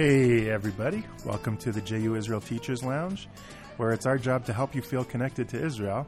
[0.00, 1.04] Hey, everybody.
[1.26, 3.28] Welcome to the JU Israel Teachers Lounge,
[3.76, 6.06] where it's our job to help you feel connected to Israel.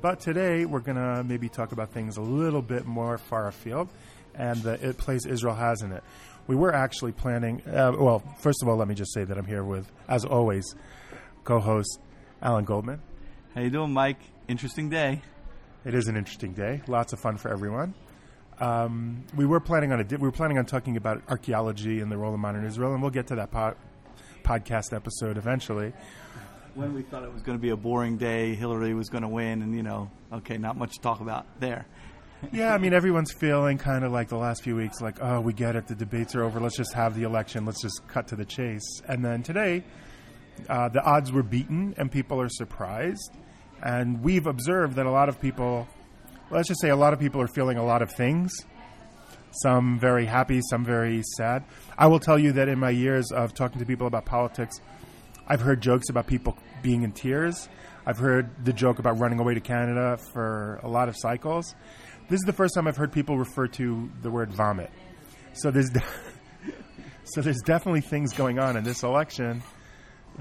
[0.00, 3.88] But today, we're going to maybe talk about things a little bit more far afield
[4.36, 6.04] and the it place Israel has in it.
[6.46, 9.46] We were actually planning, uh, well, first of all, let me just say that I'm
[9.46, 10.76] here with, as always,
[11.42, 11.98] co host
[12.40, 13.02] Alan Goldman.
[13.56, 14.20] How you doing, Mike?
[14.46, 15.20] Interesting day.
[15.84, 16.80] It is an interesting day.
[16.86, 17.94] Lots of fun for everyone.
[18.60, 22.12] Um, we were planning on a di- we were planning on talking about archaeology and
[22.12, 23.74] the role of modern Israel, and we'll get to that po-
[24.44, 25.92] podcast episode eventually.
[26.74, 29.28] When we thought it was going to be a boring day, Hillary was going to
[29.28, 31.86] win, and you know, okay, not much to talk about there.
[32.52, 35.52] yeah, I mean, everyone's feeling kind of like the last few weeks, like, oh, we
[35.52, 38.36] get it, the debates are over, let's just have the election, let's just cut to
[38.36, 39.02] the chase.
[39.06, 39.84] And then today,
[40.68, 43.32] uh, the odds were beaten, and people are surprised.
[43.82, 45.86] And we've observed that a lot of people,
[46.52, 48.52] let's just say a lot of people are feeling a lot of things.
[49.62, 51.64] Some very happy, some very sad.
[51.96, 54.80] I will tell you that in my years of talking to people about politics,
[55.46, 57.68] I've heard jokes about people being in tears.
[58.06, 61.74] I've heard the joke about running away to Canada for a lot of cycles.
[62.28, 64.90] This is the first time I've heard people refer to the word vomit.
[65.54, 66.02] So there's de-
[67.24, 69.62] so there's definitely things going on in this election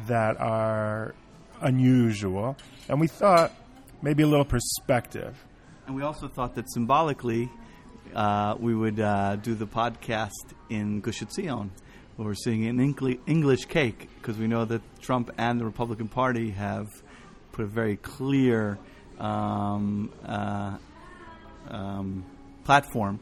[0.08, 1.14] that are
[1.62, 3.53] unusual, and we thought
[4.02, 5.38] maybe a little perspective.
[5.88, 7.50] And we also thought that symbolically,
[8.16, 10.30] uh, we would uh, do the podcast
[10.70, 11.70] in Gush Etzion,
[12.18, 16.52] we're seeing an Engli- English cake, because we know that Trump and the Republican Party
[16.52, 16.88] have
[17.52, 18.78] put a very clear
[19.20, 20.78] um, uh,
[21.70, 22.26] um,
[22.64, 23.20] platform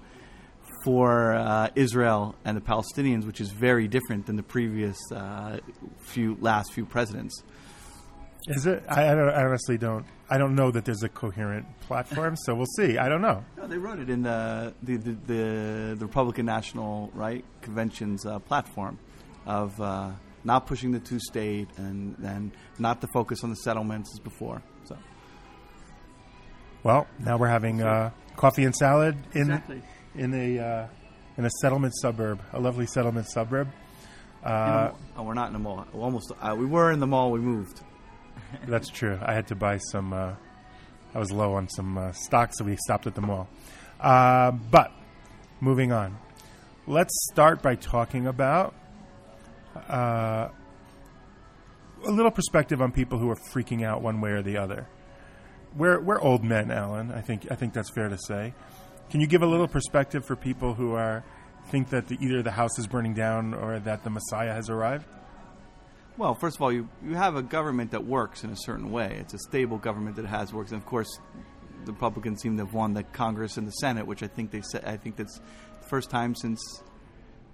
[0.84, 5.60] for uh, Israel and the Palestinians, which is very different than the previous uh,
[6.00, 7.44] few last few presidents.
[8.48, 8.84] Is it?
[8.88, 10.06] I, I honestly don't.
[10.30, 12.98] I don't know that there's a coherent platform, so we'll see.
[12.98, 13.44] I don't know.
[13.58, 18.40] No, they wrote it in the the, the, the, the Republican National Right Convention's uh,
[18.40, 19.00] platform
[19.48, 20.12] of uh,
[20.44, 24.62] not pushing the two state and and not to focus on the settlements as before.
[24.86, 24.98] So
[26.84, 29.82] Well, now we're having uh, coffee and salad in Exactly.
[30.16, 30.88] in a uh,
[31.38, 33.68] in a settlement suburb, a lovely settlement suburb.
[34.44, 35.86] Uh, oh, we're not in the mall.
[35.94, 37.32] Almost uh, we were in the mall.
[37.32, 37.82] We moved.
[38.68, 39.20] that's true.
[39.22, 40.14] I had to buy some.
[40.14, 40.36] Uh,
[41.14, 43.48] I was low on some uh, stocks, so we stopped at the mall.
[44.00, 44.92] Uh, but
[45.60, 46.18] moving on,
[46.88, 48.76] let's start by talking about
[49.90, 50.50] uh,
[52.06, 54.88] a little perspective on people who are freaking out one way or the other.
[55.76, 57.12] We're we're old men, Alan.
[57.12, 58.54] I think I think that's fair to say.
[59.10, 61.24] Can you give a little perspective for people who are
[61.68, 65.06] think that the, either the house is burning down or that the Messiah has arrived?
[66.20, 69.16] Well, first of all, you, you have a government that works in a certain way.
[69.22, 71.08] It's a stable government that has works, and of course,
[71.86, 74.60] the Republicans seem to have won the Congress and the Senate, which I think they
[74.60, 74.84] said.
[74.84, 75.40] I think that's
[75.82, 76.62] the first time since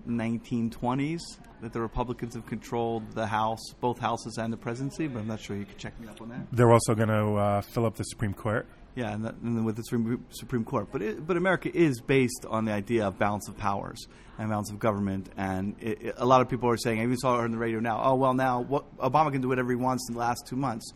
[0.07, 1.19] 1920s
[1.61, 5.05] that the Republicans have controlled the House, both houses, and the presidency.
[5.05, 5.55] But I'm not sure.
[5.55, 6.47] You could check me up on that.
[6.51, 8.65] They're also going to uh, fill up the Supreme Court.
[8.95, 10.87] Yeah, and, and with the Supreme, Supreme Court.
[10.91, 14.07] But it, but America is based on the idea of balance of powers
[14.37, 15.29] and balance of government.
[15.35, 17.57] And it, it, a lot of people are saying, I even saw it on the
[17.57, 18.01] radio now.
[18.01, 20.93] Oh well, now what, Obama can do whatever he wants in the last two months.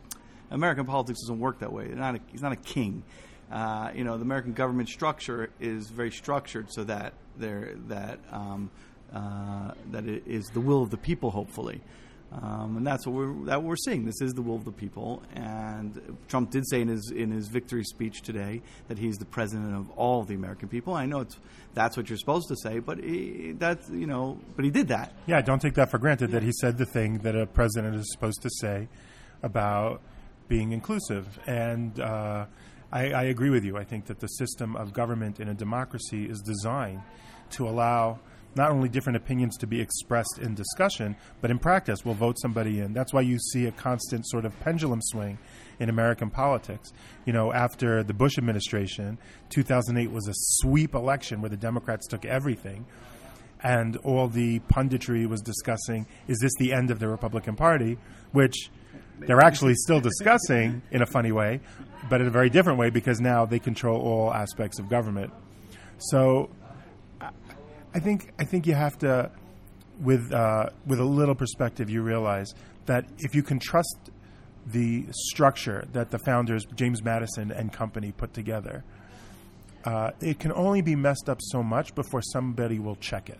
[0.50, 1.88] American politics doesn't work that way.
[1.90, 3.04] Not a, he's not a king.
[3.52, 8.70] Uh, you know, the American government structure is very structured so that there that um,
[9.14, 11.82] uh, that it is the will of the people, hopefully.
[12.31, 14.06] Um, and that's what we're that we're seeing.
[14.06, 17.47] This is the will of the people, and Trump did say in his in his
[17.47, 20.94] victory speech today that he's the president of all the American people.
[20.94, 21.38] I know it's
[21.73, 25.13] that's what you're supposed to say, but he, that's you know, but he did that.
[25.25, 28.12] Yeah, don't take that for granted that he said the thing that a president is
[28.12, 28.88] supposed to say
[29.41, 30.01] about
[30.47, 31.40] being inclusive.
[31.47, 32.46] And uh,
[32.91, 33.78] I, I agree with you.
[33.78, 37.01] I think that the system of government in a democracy is designed
[37.51, 38.19] to allow
[38.56, 42.80] not only different opinions to be expressed in discussion, but in practice, we'll vote somebody
[42.80, 42.94] in.
[42.94, 45.38] That's why you see a constant sort of pendulum swing
[45.79, 46.91] in American politics.
[47.26, 49.18] You know, after the Bush administration,
[49.50, 52.85] 2008 was a sweep election where the Democrats took everything.
[53.62, 57.97] And all the punditry was discussing is this the end of the Republican Party?
[58.32, 58.70] Which
[59.20, 61.59] they're actually still discussing in a funny way,
[62.09, 65.34] but in a very different way because now they control all aspects of government.
[65.97, 66.50] So
[67.99, 69.29] I think I think you have to,
[69.99, 72.53] with uh, with a little perspective, you realize
[72.85, 74.11] that if you can trust
[74.66, 78.85] the structure that the founders James Madison and company put together,
[79.84, 83.40] uh, it can only be messed up so much before somebody will check it.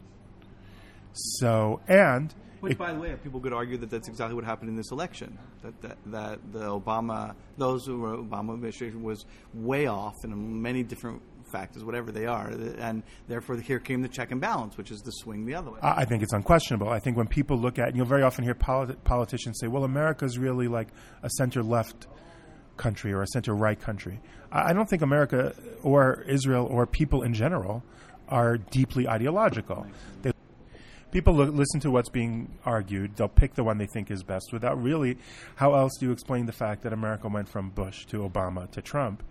[1.14, 4.72] So and Which, it- by the way, people could argue that that's exactly what happened
[4.72, 5.40] in this election.
[5.62, 10.84] That that, that the Obama, those who were Obama administration was way off in many
[10.84, 12.48] different factors, whatever they are,
[12.80, 15.80] and therefore here came the check and balance, which is the swing the other way.
[15.82, 16.90] I think it's unquestionable.
[16.90, 19.84] I think when people look at, and you'll very often hear polit- politicians say, "Well,
[19.84, 20.90] America's really like
[21.24, 22.08] a center-left
[22.78, 24.20] country or a center-right country."
[24.52, 25.54] I I don't think America
[25.84, 27.84] or Israel or people in general
[28.28, 29.88] are deeply ideological.
[30.22, 30.32] They,
[31.12, 33.16] people look, listen to what's being argued.
[33.16, 35.18] They'll pick the one they think is best without really.
[35.56, 38.82] How else do you explain the fact that America went from Bush to Obama to
[38.82, 39.24] Trump?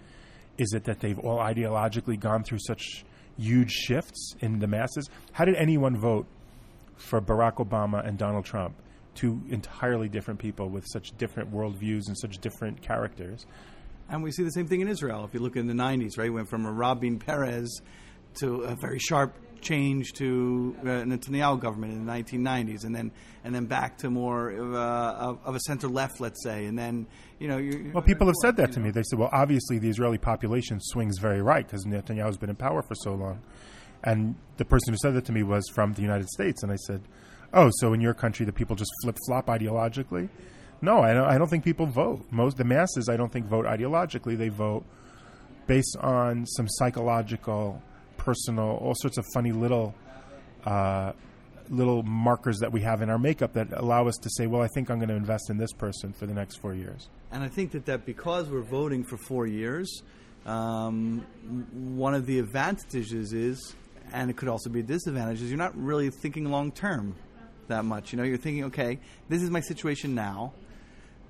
[0.59, 3.05] Is it that they've all ideologically gone through such
[3.39, 5.09] huge shifts in the masses?
[5.33, 6.27] How did anyone vote
[6.97, 8.75] for Barack Obama and Donald Trump,
[9.15, 13.47] two entirely different people with such different worldviews and such different characters?
[14.11, 15.25] And we see the same thing in Israel.
[15.25, 17.81] If you look in the 90s, right, went from a Rabin Peres
[18.41, 23.11] to a very sharp change to uh, Netanyahu government in the 1990s, and then
[23.45, 27.07] and then back to more of a, of, a center left, let's say, and then
[27.39, 27.59] you know.
[27.59, 28.91] You, Well, people have said that to me.
[28.91, 32.83] They said, well, obviously the Israeli population swings very right because Netanyahu's been in power
[32.83, 33.41] for so long.
[34.05, 36.63] And the person who said that to me was from the United States.
[36.63, 37.03] And I said,
[37.53, 40.29] oh, so in your country the people just flip flop ideologically?
[40.81, 42.25] No, I don't, I don't think people vote.
[42.31, 44.39] Most the masses, I don't think vote ideologically.
[44.39, 44.85] They vote
[45.67, 47.83] based on some psychological,
[48.29, 49.95] personal, all sorts of funny little
[50.67, 51.13] uh,
[51.71, 54.69] little markers that we have in our makeup that allow us to say, well, I
[54.69, 57.09] think I'm going to invest in this person for the next four years.
[57.33, 60.03] And I think that, that because we're voting for four years,
[60.45, 61.27] um,
[61.73, 63.75] one of the advantages is,
[64.13, 67.17] and it could also be a disadvantage, is you're not really thinking long term
[67.69, 68.13] that much.
[68.13, 68.99] You know, you're thinking, okay,
[69.31, 70.53] this is my situation now.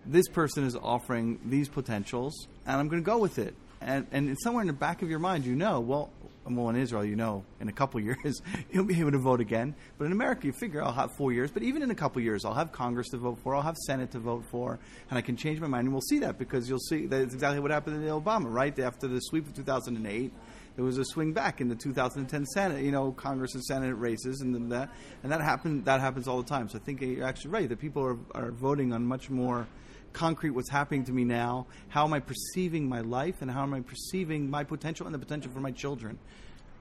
[0.05, 3.55] This person is offering these potentials, and I'm going to go with it.
[3.81, 6.11] And, and somewhere in the back of your mind, you know, well,
[6.57, 9.75] well, in Israel, you know, in a couple years, you'll be able to vote again.
[9.99, 11.51] But in America, you figure I'll have four years.
[11.51, 14.11] But even in a couple years, I'll have Congress to vote for, I'll have Senate
[14.13, 14.79] to vote for,
[15.11, 15.87] and I can change my mind.
[15.87, 18.77] And we'll see that because you'll see that's exactly what happened in Obama, right?
[18.79, 20.33] After the sweep of 2008,
[20.77, 24.41] there was a swing back in the 2010 Senate, you know, Congress and Senate races,
[24.43, 24.91] and that,
[25.25, 25.85] and that happened.
[25.87, 26.69] That happens all the time.
[26.69, 29.67] So I think you're actually right that people are, are voting on much more
[30.13, 31.67] concrete what's happening to me now.
[31.89, 35.19] How am i perceiving my life and how am i perceiving my potential and the
[35.19, 36.19] potential for my children?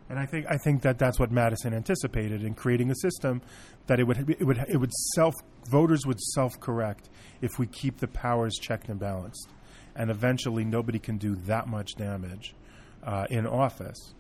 [0.09, 3.41] And I think I think that that's what Madison anticipated in creating a system
[3.88, 5.33] that it would it would it would self
[5.69, 7.09] voters would self correct
[7.41, 9.50] if we keep the powers checked and balanced,
[9.95, 12.56] and eventually nobody can do that much damage
[13.03, 14.13] uh, in office.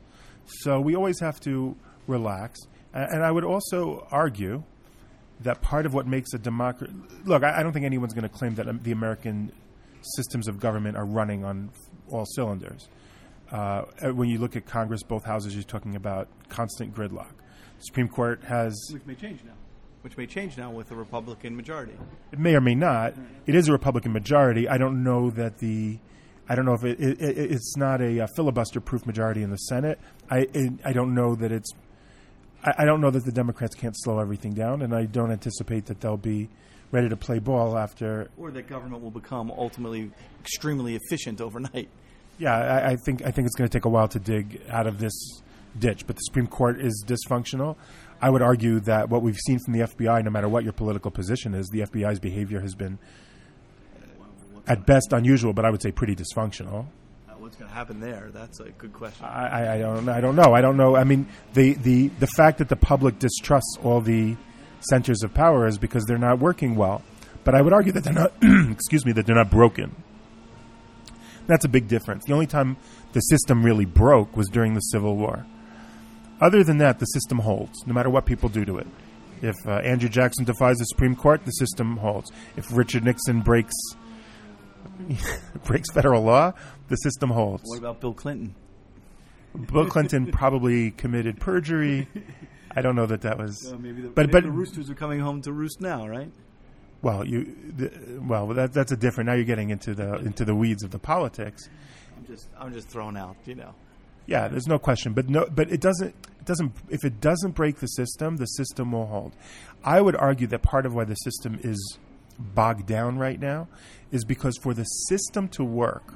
[0.45, 1.75] So we always have to
[2.05, 2.59] relax,
[2.93, 4.63] and, and I would also argue
[5.41, 6.93] that part of what makes a democracy
[7.25, 9.51] look, I, I don't think anyone's going to claim that um, the American
[10.01, 11.71] systems of government are running on
[12.09, 12.87] all cylinders.
[13.51, 17.31] Uh, when you look at Congress, both houses, you're talking about constant gridlock.
[17.79, 19.53] Supreme Court has, which may change now
[20.01, 21.93] which may change now with a republican majority
[22.31, 23.13] it may or may not.
[23.45, 24.67] It is a Republican majority.
[24.67, 25.99] I don't know that the,
[26.47, 29.57] I don't know if it, it, it it's not a, uh filibuster-proof majority in the
[29.57, 29.99] Senate.
[30.29, 30.47] I
[30.85, 31.71] I don't know that it's,
[32.63, 35.85] I, I don't know that the Democrats can't slow everything down, and I don't anticipate
[35.87, 36.49] that they'll be
[36.91, 40.09] ready to play ball after or that government will become ultimately
[40.39, 41.89] extremely efficient overnight
[42.37, 44.87] Yeah, I, I think I think it's going to take a while to dig out
[44.87, 45.41] of this
[45.77, 46.05] ditch.
[46.07, 47.75] But the Supreme Court is dysfunctional.
[48.21, 51.11] I would argue that what we've seen from the FBI, no matter what your political
[51.11, 52.97] position is, the FBI's behavior has been,
[54.65, 56.87] at best, unusual, but I would say pretty dysfunctional.
[57.47, 60.35] What's going to happen there that's a good question I, I, I don't I don't
[60.35, 60.53] know.
[60.53, 60.97] I don't know.
[60.97, 64.35] I mean, the, the the fact that the public distrusts all the
[64.81, 67.03] centers of power is because they're not working well.
[67.45, 68.33] But I would argue that they're not.
[68.71, 69.95] excuse me, that they're not broken.
[71.45, 72.25] That's a big difference.
[72.25, 72.75] The only time
[73.13, 75.45] the system really broke was during the Civil War.
[76.41, 78.87] Other than that, the system holds, no matter what people do to it.
[79.41, 82.29] If uh, Andrew Jackson defies the Supreme Court, the system holds.
[82.57, 83.73] If Richard Nixon breaks
[85.65, 86.53] breaks federal law,
[86.87, 87.63] the system holds.
[87.65, 88.55] what about bill clinton
[89.71, 92.07] Bill Clinton probably committed perjury.
[92.75, 93.73] I don't know that that was.
[93.73, 96.31] Uh, maybe the, but but the roosters are coming home to roost now right
[97.01, 99.27] well, you the, well that that's a different.
[99.27, 101.69] Now you're getting into the into the weeds of the politics.
[102.17, 103.73] i'm just i'm just throwing out you know
[104.25, 105.13] Yeah, there's no question.
[105.13, 106.09] But no, but it doesn't.
[106.39, 106.73] It doesn't.
[106.89, 109.35] If it doesn't break the system, the system will hold.
[109.83, 111.97] I would argue that part of why the system is
[112.39, 113.67] bogged down right now
[114.11, 116.13] is because for the system to work,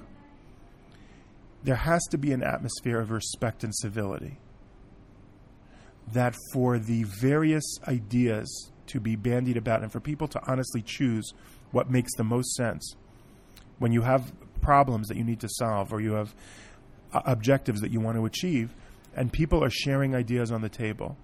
[1.63, 4.37] there has to be an atmosphere of respect and civility.
[6.13, 11.33] That for the various ideas to be bandied about and for people to honestly choose
[11.71, 12.95] what makes the most sense
[13.79, 16.35] when you have problems that you need to solve or you have
[17.13, 18.73] uh, objectives that you want to achieve
[19.15, 21.17] and people are sharing ideas on the table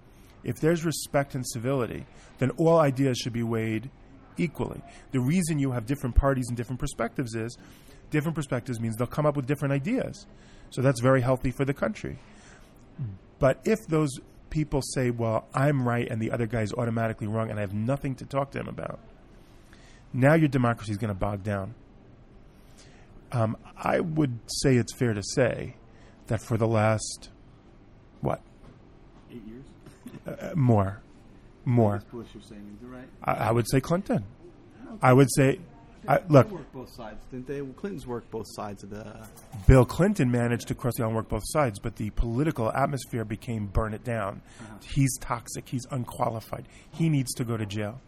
[0.44, 2.06] if there's respect and civility
[2.38, 3.90] then all ideas should be weighed
[4.38, 4.80] equally.
[5.12, 7.56] The reason you have different parties and different perspectives is
[8.10, 10.26] different perspectives means they'll come up with different ideas.
[10.70, 12.18] So that's very healthy for the country.
[13.38, 14.10] But if those
[14.50, 18.14] people say, well, I'm right and the other guy's automatically wrong and I have nothing
[18.16, 18.98] to talk to him about,
[20.12, 21.74] now your democracy is going to bog down.
[23.30, 25.76] Um, I would say it's fair to say
[26.28, 27.28] that for the last,
[28.22, 28.40] what,
[29.30, 29.64] Eight years.
[30.26, 31.02] uh, more,
[31.68, 33.08] more, Bush, you're saying, right?
[33.22, 34.24] I, I would say Clinton.
[35.02, 35.60] I would say,
[36.08, 37.60] I, look, worked both sides, didn't they?
[37.60, 39.26] Well, Clinton's worked both sides of the.
[39.66, 43.24] Bill Clinton managed to cross the aisle and work both sides, but the political atmosphere
[43.24, 44.40] became burn it down.
[44.82, 45.68] He's toxic.
[45.68, 46.66] He's unqualified.
[46.90, 48.00] He needs to go to jail.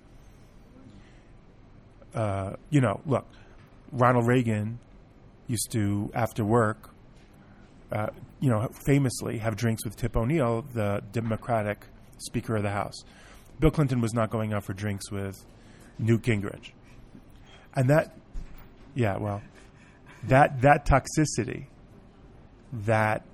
[2.14, 3.26] Uh, you know, look,
[3.93, 4.79] Ronald Reagan
[5.47, 6.90] used to, after work,
[7.93, 8.09] uh,
[8.40, 11.85] you know, famously have drinks with Tip O'Neill, the Democratic
[12.19, 13.05] Speaker of the House.
[13.61, 15.45] Bill Clinton was not going out for drinks with
[15.99, 16.73] Newt Gingrich.
[17.75, 18.17] And that,
[18.95, 19.43] yeah, well,
[20.25, 21.67] that that toxicity,
[22.73, 23.25] that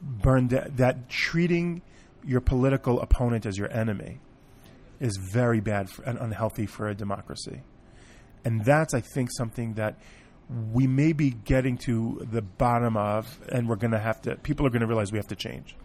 [0.00, 1.82] burned that treating
[2.24, 4.20] your political opponent as your enemy,
[5.00, 7.60] is very bad for, and unhealthy for a democracy,
[8.44, 9.98] and that's I think something that
[10.72, 14.36] we may be getting to the bottom of, and we're going to have to.
[14.36, 15.76] People are going to realize we have to change.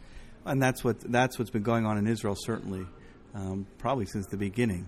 [0.45, 2.85] And that's what that's what's been going on in Israel, certainly,
[3.33, 4.87] um, probably since the beginning,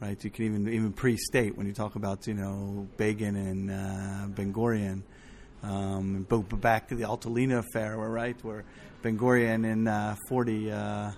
[0.00, 0.22] right?
[0.22, 4.52] You can even even pre-state when you talk about you know Begin and uh, Ben
[4.52, 5.02] Gurion,
[5.62, 8.64] um, but back to the Altalena affair, right where
[9.02, 11.12] Ben Gurion in uh,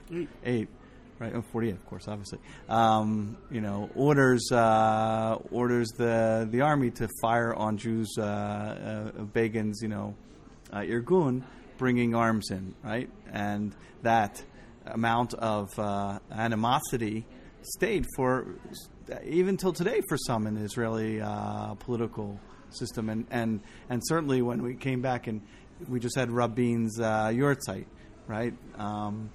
[0.45, 0.69] eight.
[1.19, 2.39] Right, oh, 48, of course, obviously.
[2.67, 9.25] Um, you know, orders uh, orders the the army to fire on Jews, uh, uh,
[9.25, 10.15] Begin's, you know,
[10.73, 11.43] uh, Irgun,
[11.77, 13.11] bringing arms in, right?
[13.31, 14.43] And that
[14.87, 17.27] amount of uh, animosity
[17.63, 18.47] stayed for
[19.25, 22.39] even till today for some in the Israeli uh, political
[22.71, 25.43] system, and, and and certainly when we came back and
[25.89, 27.87] we just had Rabin's uh, Yortzeit,
[28.27, 28.55] right?
[28.77, 29.31] Um,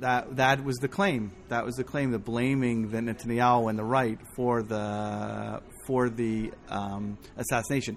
[0.00, 1.32] that that was the claim.
[1.48, 2.10] That was the claim.
[2.10, 7.96] The blaming the Netanyahu and the right for the for the um, assassination.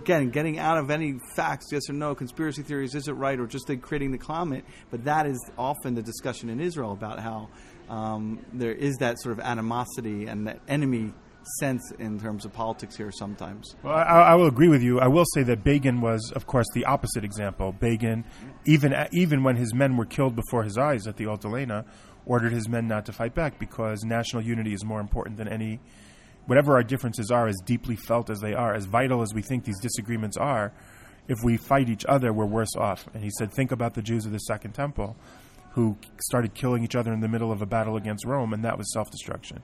[0.00, 3.46] Again, getting out of any facts, yes or no, conspiracy theories, is it right, or
[3.46, 4.64] just creating the comment.
[4.90, 7.48] But that is often the discussion in Israel about how
[7.88, 11.12] um, there is that sort of animosity and that enemy
[11.58, 13.74] sense in terms of politics here sometimes.
[13.82, 15.00] Well, I, I will agree with you.
[15.00, 17.72] I will say that Begin was, of course, the opposite example.
[17.72, 18.24] Begin,
[18.66, 21.84] even even when his men were killed before his eyes at the Altalena,
[22.26, 25.80] ordered his men not to fight back because national unity is more important than any.
[26.50, 29.62] Whatever our differences are, as deeply felt as they are, as vital as we think
[29.62, 30.72] these disagreements are,
[31.28, 33.06] if we fight each other, we're worse off.
[33.14, 35.14] And he said, think about the Jews of the Second Temple,
[35.74, 38.76] who started killing each other in the middle of a battle against Rome, and that
[38.76, 39.62] was self-destruction.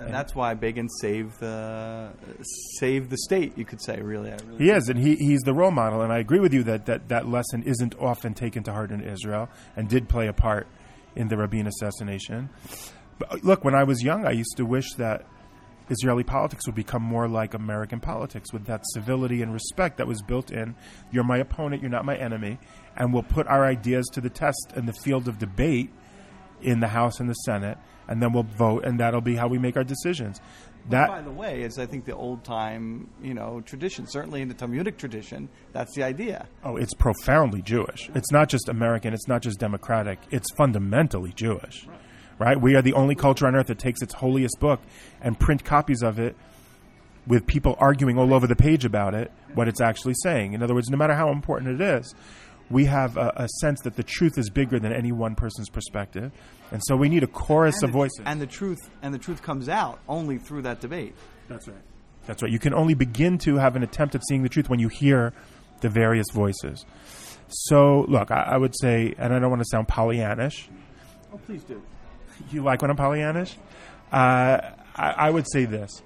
[0.00, 2.10] And that's why Begin saved the
[2.80, 3.56] saved the state.
[3.56, 4.32] You could say, really.
[4.32, 6.02] I really He is, and he, he's the role model.
[6.02, 9.00] And I agree with you that, that that lesson isn't often taken to heart in
[9.00, 10.66] Israel and did play a part
[11.14, 12.50] in the Rabin assassination.
[13.20, 15.24] But look, when I was young, I used to wish that
[15.88, 20.22] Israeli politics would become more like American politics with that civility and respect that was
[20.22, 20.74] built in.
[21.10, 22.58] You're my opponent, you're not my enemy,
[22.96, 25.90] and we'll put our ideas to the test in the field of debate
[26.62, 27.78] in the House and the Senate,
[28.08, 30.40] and then we'll vote, and that'll be how we make our decisions.
[30.88, 34.06] That By the way, is I think the old time, you know, tradition.
[34.06, 36.46] Certainly in the Talmudic tradition, that's the idea.
[36.62, 38.08] Oh, it's profoundly Jewish.
[38.14, 39.12] It's not just American.
[39.12, 40.20] It's not just democratic.
[40.30, 41.98] It's fundamentally Jewish, right?
[42.38, 44.80] We are the only culture on earth that takes its holiest book
[45.20, 46.36] and print copies of it
[47.26, 50.52] with people arguing all over the page about it, what it's actually saying.
[50.52, 52.14] In other words, no matter how important it is,
[52.70, 56.32] we have a, a sense that the truth is bigger than any one person's perspective,
[56.70, 58.20] and so we need a chorus and of the, voices.
[58.24, 61.14] and the truth and the truth comes out only through that debate.
[61.48, 61.76] That's right.
[62.26, 62.50] That's right.
[62.50, 65.32] You can only begin to have an attempt at seeing the truth when you hear
[65.80, 66.84] the various voices.
[67.48, 70.66] So, look, I, I would say, and I don't want to sound Pollyannish.
[71.32, 71.80] Oh, please do.
[72.50, 73.54] You like when I'm Pollyannish?
[74.12, 74.60] Uh,
[74.96, 76.02] I, I would say this.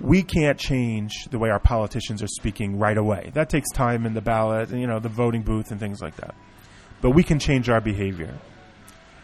[0.00, 3.30] We can't change the way our politicians are speaking right away.
[3.34, 6.16] That takes time in the ballot, and, you know, the voting booth and things like
[6.16, 6.34] that.
[7.02, 8.34] But we can change our behavior.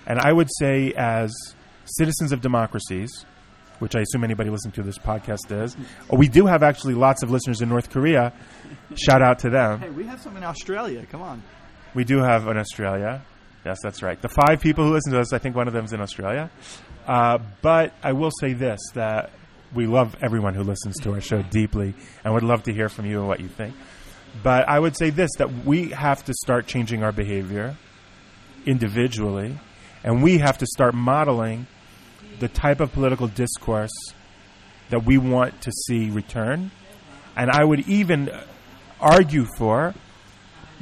[0.07, 1.35] And I would say, as
[1.85, 3.25] citizens of democracies,
[3.79, 5.77] which I assume anybody listening to this podcast is,
[6.11, 8.33] oh, we do have actually lots of listeners in North Korea.
[8.95, 9.81] Shout out to them.
[9.81, 11.07] Hey, we have some in Australia.
[11.11, 11.43] Come on.
[11.95, 13.23] We do have in Australia.
[13.67, 14.23] Yes, that's right.
[14.23, 16.53] The five people who listen to us, I think one of them's in Australia.
[17.05, 19.33] Uh, but I will say this that
[19.75, 21.93] we love everyone who listens to our show deeply
[22.23, 23.75] and would love to hear from you and what you think.
[24.41, 27.77] But I would say this that we have to start changing our behavior
[28.67, 29.59] individually,
[30.05, 31.67] and we have to start modeling
[32.39, 34.15] the type of political discourse
[34.91, 36.71] that we want to see return.
[37.37, 38.31] And I would even
[39.01, 39.93] argue for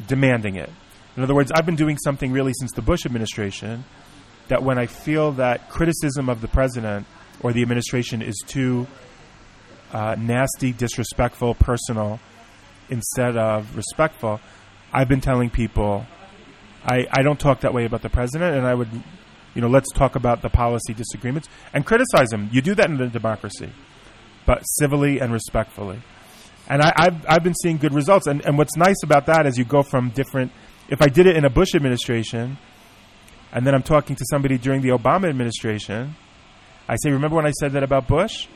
[0.07, 0.69] demanding it.
[1.17, 3.85] In other words, I've been doing something really since the Bush administration
[4.49, 7.07] that when I feel that criticism of the president
[7.41, 8.87] or the administration is too
[9.93, 12.21] uh, nasty, disrespectful, personal,
[12.91, 14.41] instead of respectful,
[14.93, 16.07] I've been telling people
[16.85, 18.89] I, I don't talk that way about the president, and I would,
[19.55, 22.51] you know, let's talk about the policy disagreements and criticize him.
[22.53, 23.71] You do that in a democracy,
[24.45, 26.03] but civilly and respectfully.
[26.69, 28.27] And I, I've, I've been seeing good results.
[28.27, 30.53] And, and what's nice about that is you go from different.
[30.89, 32.59] If I did it in a Bush administration,
[33.53, 36.17] and then I'm talking to somebody during the Obama administration,
[36.89, 38.49] I say, remember when I said that about Bush?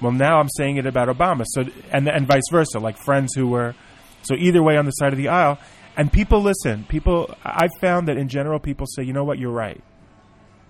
[0.00, 1.44] Well, now I'm saying it about Obama.
[1.46, 3.74] So, and and vice versa, like friends who were.
[4.22, 5.58] So either way on the side of the aisle,
[5.96, 6.84] and people listen.
[6.84, 9.82] People, I've found that in general, people say, you know what, you're right.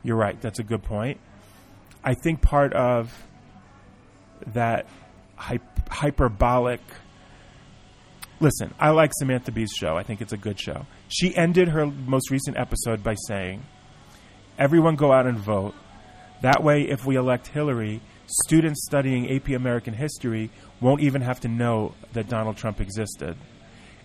[0.02, 0.40] You're right.
[0.40, 1.18] That's a good point.
[2.04, 3.12] I think part of
[4.49, 4.87] that
[5.37, 6.80] hyperbolic.
[8.42, 9.96] Listen, I like Samantha Bee's show.
[9.96, 10.84] I think it's a good show.
[11.06, 13.62] She ended her most recent episode by saying,
[14.58, 15.76] Everyone go out and vote.
[16.40, 21.49] That way, if we elect Hillary, students studying AP American history won't even have to
[21.49, 23.37] know that Donald Trump existed.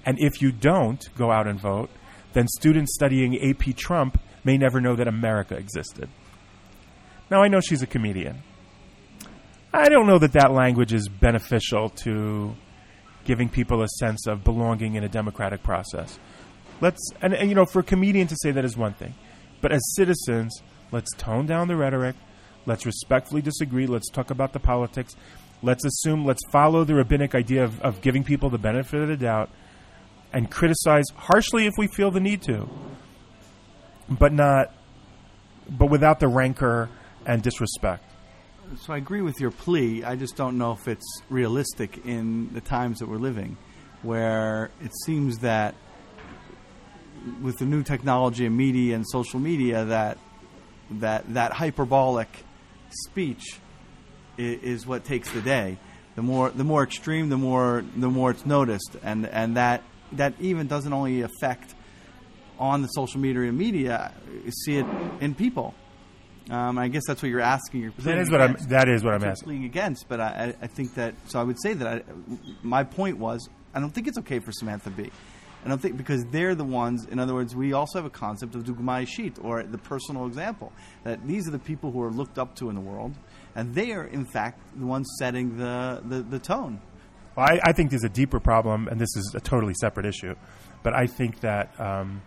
[0.06, 1.90] And if you don't go out and vote,
[2.34, 6.10] then students studying AP Trump may never know that America existed.
[7.32, 8.44] Now, I know she's a comedian.
[9.74, 12.56] I don't know that that language is beneficial to
[13.28, 16.18] giving people a sense of belonging in a democratic process.
[16.80, 19.14] Let's, and, and you know, for a comedian to say that is one thing.
[19.62, 22.16] But as citizens, let's tone down the rhetoric.
[22.66, 23.86] Let's respectfully disagree.
[23.86, 25.16] Let's talk about the politics.
[25.62, 29.18] Let's assume, let's follow the rabbinic idea of, of giving people the benefit of the
[29.18, 29.50] doubt
[30.32, 32.70] and criticize harshly if we feel the need to,
[34.10, 34.74] but not,
[35.70, 36.90] but without the rancor
[37.26, 38.04] and disrespect.
[38.76, 40.04] So I agree with your plea.
[40.04, 43.56] I just don't know if it's realistic in the times that we're living,
[44.02, 45.74] where it seems that
[47.42, 50.18] with the new technology and media and social media, that
[50.92, 52.28] that that hyperbolic
[52.90, 53.58] speech
[54.38, 55.78] is, is what takes the day.
[56.16, 59.82] The more the more extreme, the more the more it's noticed, and and that
[60.14, 61.74] that even doesn't only affect
[62.60, 64.12] on the social media and media,
[64.44, 64.86] you see it
[65.22, 65.74] in people.
[66.50, 67.82] Um, I guess that's what you're asking.
[67.82, 68.64] You're that is what against.
[68.64, 68.70] I'm.
[68.70, 69.66] That is what I'm asking.
[69.66, 71.14] Against, but I, I think that.
[71.28, 72.04] So I would say that I,
[72.64, 75.12] my point was, I don't think it's okay for Samantha Bee.
[75.66, 77.06] I don't think because they're the ones.
[77.06, 80.72] In other words, we also have a concept of dugma ishit or the personal example.
[81.04, 83.14] That these are the people who are looked up to in the world,
[83.56, 86.80] and they are in fact the ones setting the the, the tone.
[87.36, 90.34] Well, I, I, think there's a deeper problem, and this is a totally separate issue.
[90.82, 92.22] But I think that um,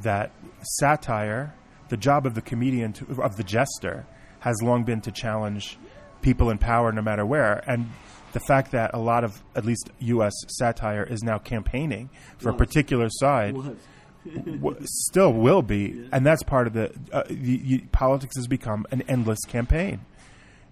[0.00, 0.32] that
[0.78, 1.54] satire,
[1.90, 4.06] the job of the comedian, to, of the jester,
[4.40, 5.78] has long been to challenge
[6.22, 7.62] people in power, no matter where.
[7.68, 7.90] And
[8.32, 10.32] the fact that a lot of, at least U.S.
[10.48, 13.54] satire, is now campaigning for a particular side.
[14.24, 16.04] w- still will be, yeah.
[16.12, 20.00] and that's part of the, uh, the, the politics has become an endless campaign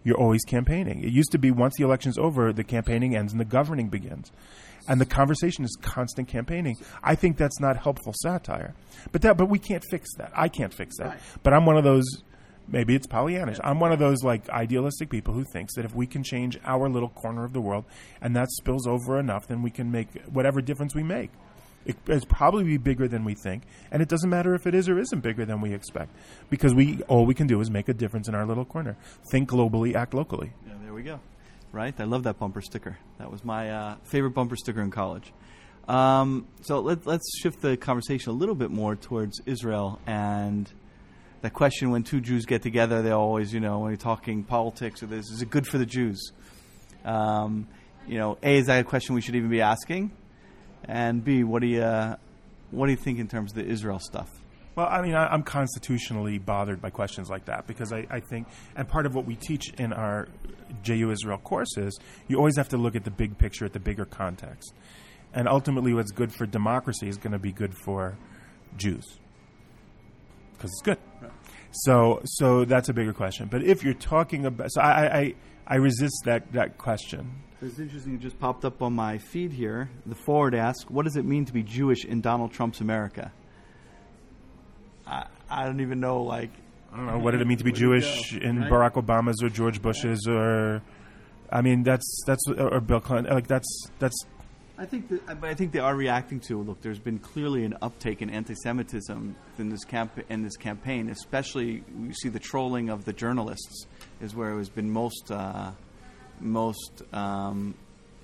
[0.09, 1.05] you're always campaigning.
[1.05, 4.33] It used to be once the election's over, the campaigning ends and the governing begins.
[4.89, 6.77] And the conversation is constant campaigning.
[7.03, 8.75] I think that's not helpful satire.
[9.13, 10.33] But that but we can't fix that.
[10.35, 11.09] I can't fix that.
[11.09, 11.19] Right.
[11.43, 12.07] But I'm one of those
[12.67, 13.61] maybe it's Pollyannish.
[13.63, 16.89] I'm one of those like idealistic people who thinks that if we can change our
[16.89, 17.85] little corner of the world
[18.23, 21.31] and that spills over enough, then we can make whatever difference we make.
[21.87, 24.89] It, it's probably be bigger than we think, and it doesn't matter if it is
[24.89, 26.15] or isn't bigger than we expect,
[26.51, 28.97] because we all we can do is make a difference in our little corner.
[29.31, 30.53] Think globally, act locally.
[30.67, 31.21] Yeah, there we go.
[31.73, 32.99] Right, I love that bumper sticker.
[33.19, 35.33] That was my uh, favorite bumper sticker in college.
[35.87, 40.71] Um, so let, let's shift the conversation a little bit more towards Israel and
[41.41, 45.03] that question when two Jews get together, they always, you know, when you're talking politics
[45.03, 46.33] or this, is it good for the Jews?
[47.05, 47.69] Um,
[48.07, 50.11] you know, A, is that a question we should even be asking?
[50.85, 52.17] And B, what do you uh,
[52.71, 54.31] what do you think in terms of the Israel stuff?
[54.75, 58.47] Well, I mean, I, am constitutionally bothered by questions like that because I, I, think,
[58.77, 60.29] and part of what we teach in our
[60.85, 64.05] JU Israel courses, you always have to look at the big picture, at the bigger
[64.05, 64.73] context.
[65.35, 68.17] And ultimately, what's good for democracy is going to be good for
[68.77, 69.19] Jews
[70.53, 70.99] because it's good.
[71.21, 71.33] Right.
[71.73, 73.49] So, so that's a bigger question.
[73.51, 75.35] But if you're talking about, so I, I,
[75.67, 78.15] I resist that, that question it's interesting.
[78.15, 79.91] It just popped up on my feed here.
[80.07, 83.33] The forward asks, "What does it mean to be Jewish in Donald Trump's America?"
[85.07, 86.23] I, I don't even know.
[86.23, 86.51] Like,
[86.93, 88.71] I don't know what did it mean to be Jewish in right?
[88.71, 90.83] Barack Obama's or George Bush's or,
[91.51, 93.33] I mean, that's that's or Bill Clinton.
[93.35, 94.17] Like that's that's.
[94.81, 96.63] I think that, but I think they are reacting to.
[96.63, 101.09] Look, there's been clearly an uptake in anti-Semitism in this camp in this campaign.
[101.09, 103.87] Especially, you see the trolling of the journalists
[104.21, 105.33] is where it has been most.
[105.33, 105.73] Uh,
[106.41, 107.75] most um,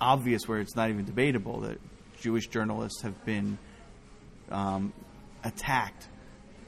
[0.00, 1.78] obvious, where it's not even debatable, that
[2.20, 3.58] Jewish journalists have been
[4.50, 4.92] um,
[5.42, 6.08] attacked,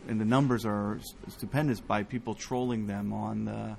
[0.08, 3.76] and the numbers are stupendous by people trolling them on the.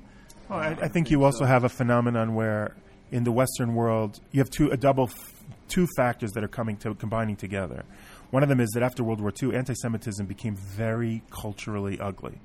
[0.50, 2.76] Well, I, I think you also have a phenomenon where
[3.12, 6.78] in the Western world you have two a double f- two factors that are coming
[6.78, 7.84] to combining together.
[8.32, 12.42] One of them is that after World War II, anti-Semitism became very culturally ugly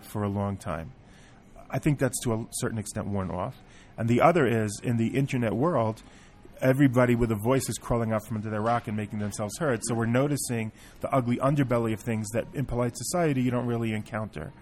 [0.00, 0.92] for a long time.
[1.68, 3.56] I think that's to a certain extent worn off.
[3.98, 6.02] And the other is in the internet world,
[6.60, 9.80] everybody with a voice is crawling out from under their rock and making themselves heard.
[9.84, 13.92] So we're noticing the ugly underbelly of things that in polite society you don't really
[13.92, 14.52] encounter.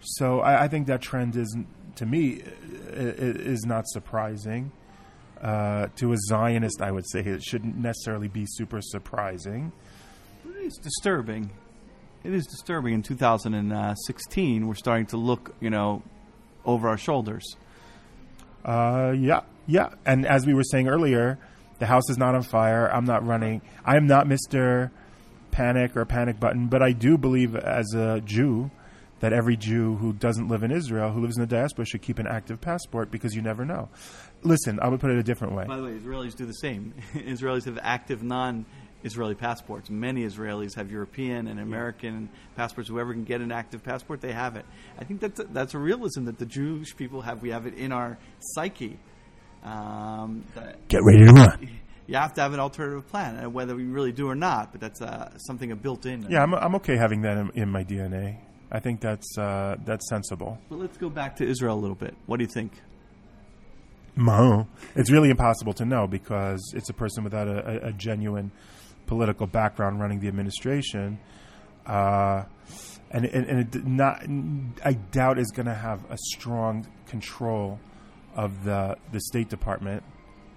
[0.00, 1.56] So I, I think that trend is,
[1.96, 2.42] to me,
[2.92, 4.72] is not surprising.
[5.40, 9.72] Uh, to a Zionist, I would say it shouldn't necessarily be super surprising.
[10.46, 11.50] It is disturbing.
[12.22, 12.94] It is disturbing.
[12.94, 16.02] In 2016, we're starting to look, you know,
[16.64, 17.44] over our shoulders.
[18.64, 19.90] Uh, yeah, yeah.
[20.06, 21.38] And as we were saying earlier,
[21.78, 22.90] the house is not on fire.
[22.92, 23.62] I'm not running.
[23.84, 24.90] I am not Mister
[25.50, 28.70] Panic or Panic Button, but I do believe as a Jew
[29.20, 32.18] that every Jew who doesn't live in Israel, who lives in the diaspora, should keep
[32.18, 33.88] an active passport because you never know.
[34.42, 35.64] Listen, I would put it a different way.
[35.64, 36.92] By the way, Israelis do the same.
[37.14, 38.22] Israelis have active
[39.04, 39.90] non-Israeli passports.
[39.90, 42.88] Many Israelis have European and American passports.
[42.88, 44.64] Whoever can get an active passport, they have it.
[44.98, 47.42] I think that's a, that's a realism that the Jewish people have.
[47.42, 48.98] We have it in our psyche.
[49.62, 50.44] Um,
[50.88, 51.68] Get ready to run.
[52.06, 54.72] you have to have an alternative plan, uh, whether we really do or not.
[54.72, 56.26] But that's uh, something built in.
[56.30, 58.38] Yeah, I'm, I'm okay having that in, in my DNA.
[58.72, 60.58] I think that's uh, that's sensible.
[60.68, 62.14] But let's go back to Israel a little bit.
[62.26, 62.72] What do you think?
[64.16, 64.68] Mo.
[64.94, 68.52] It's really impossible to know because it's a person without a, a, a genuine
[69.06, 71.18] political background running the administration,
[71.86, 72.44] uh,
[73.10, 74.22] and and, and not.
[74.84, 77.78] I doubt is going to have a strong control
[78.36, 80.02] of the the State Department.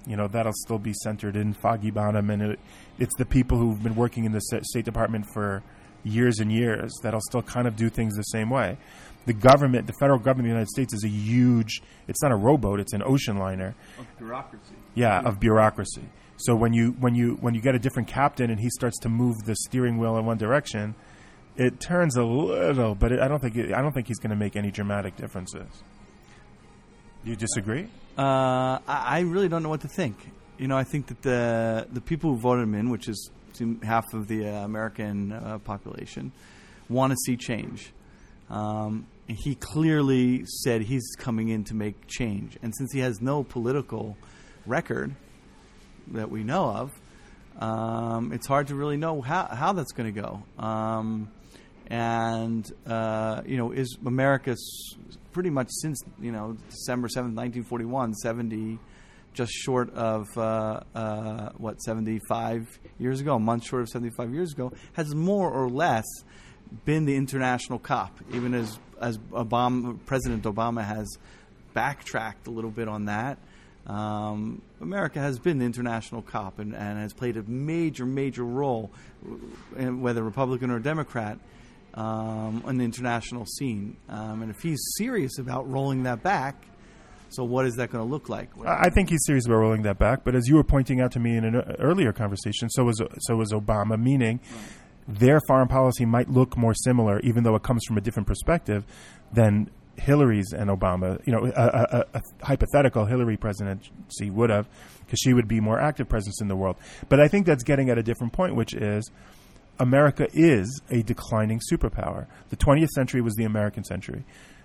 [0.05, 2.59] You know that'll still be centered in Foggy Bottom, and it,
[2.97, 5.63] it's the people who've been working in the State Department for
[6.03, 8.77] years and years that'll still kind of do things the same way.
[9.25, 11.81] The government, the federal government of the United States, is a huge.
[12.07, 13.75] It's not a rowboat; it's an ocean liner.
[13.99, 14.75] Of bureaucracy.
[14.95, 16.05] Yeah, of bureaucracy.
[16.37, 19.09] So when you when you when you get a different captain and he starts to
[19.09, 20.93] move the steering wheel in one direction,
[21.55, 22.93] it turns a little.
[22.93, 25.15] But it, I don't think it, I don't think he's going to make any dramatic
[25.15, 25.67] differences.
[27.23, 27.87] You disagree?
[28.17, 30.15] Uh, I, I really don't know what to think.
[30.59, 33.31] You know, I think that the the people who voted him in, which is
[33.83, 36.31] half of the uh, American uh, population,
[36.87, 37.91] want to see change.
[38.49, 43.43] Um, he clearly said he's coming in to make change, and since he has no
[43.43, 44.15] political
[44.67, 45.15] record
[46.11, 46.91] that we know of,
[47.59, 50.43] um, it's hard to really know how how that's going to go.
[50.63, 51.29] Um,
[51.87, 54.55] and uh, you know, is America
[55.31, 58.79] pretty much since you know December seventh, nineteen forty one, seventy,
[59.33, 62.67] just short of uh, uh, what seventy five
[62.99, 66.05] years ago, a month short of seventy five years ago, has more or less
[66.85, 71.17] been the international cop, even as as Obama, President Obama has
[71.73, 73.37] backtracked a little bit on that.
[73.85, 78.91] Um, America has been the international cop and, and has played a major, major role,
[79.25, 81.39] uh, whether Republican or Democrat,
[81.95, 83.97] um, on the international scene.
[84.07, 86.63] Um, and if he's serious about rolling that back,
[87.29, 88.49] so what is that going to look like?
[88.65, 90.23] I think he's serious about rolling that back.
[90.23, 93.01] But as you were pointing out to me in an uh, earlier conversation, so was
[93.19, 93.99] so was Obama.
[94.01, 94.39] Meaning,
[95.07, 98.85] their foreign policy might look more similar, even though it comes from a different perspective
[99.33, 101.19] than Hillary's and Obama.
[101.25, 104.67] You know, a, a, a, hypothetical Hillary presidency would have,
[105.05, 106.75] because she would be more active presence in the world.
[107.09, 109.09] But I think that's getting at a different point, which is.
[109.79, 112.25] America is a declining superpower.
[112.49, 114.23] The 20th century was the American century.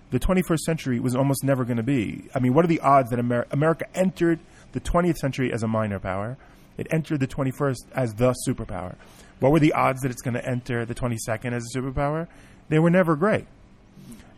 [0.09, 2.29] The 21st century was almost never going to be.
[2.35, 4.39] I mean, what are the odds that Amer- America entered
[4.71, 6.37] the 20th century as a minor power?
[6.77, 8.95] It entered the 21st as the superpower.
[9.39, 12.27] What were the odds that it's going to enter the 22nd as a superpower?
[12.69, 13.45] They were never great.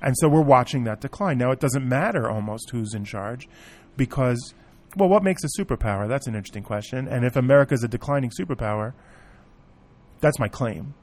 [0.01, 1.38] And so we're watching that decline.
[1.38, 3.47] Now, it doesn't matter almost who's in charge
[3.97, 4.53] because,
[4.95, 6.08] well, what makes a superpower?
[6.08, 7.08] That's an interesting question.
[7.08, 8.93] And if America is a declining superpower,
[10.21, 10.93] that's my claim.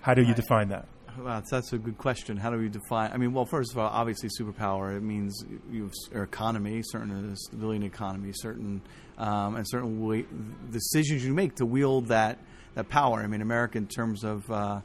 [0.00, 0.86] How do you define that?
[1.18, 2.38] Well, that's, a good question.
[2.38, 3.12] How do we define?
[3.12, 7.82] I mean, well, first of all, obviously, superpower it means you have economy, certain civilian
[7.82, 8.80] economy, certain
[9.18, 10.24] um, and certain way,
[10.70, 12.38] decisions you make to wield that
[12.74, 13.20] that power.
[13.20, 14.80] I mean, America in terms of uh,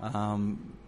[0.00, 0.83] um, uh,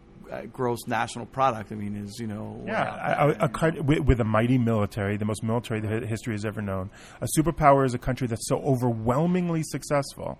[0.52, 1.72] gross national product.
[1.72, 5.24] I mean, is you know Yeah, a, a, coun- with, with a mighty military, the
[5.24, 6.90] most military that history has ever known.
[7.20, 10.38] A superpower is a country that's so overwhelmingly successful